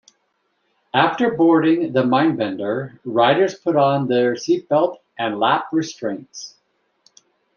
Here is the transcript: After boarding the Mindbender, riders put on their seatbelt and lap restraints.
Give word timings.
After 0.95 1.29
boarding 1.29 1.93
the 1.93 2.01
Mindbender, 2.01 2.97
riders 3.05 3.53
put 3.53 3.75
on 3.75 4.07
their 4.07 4.33
seatbelt 4.33 4.97
and 5.19 5.39
lap 5.39 5.67
restraints. 5.71 6.55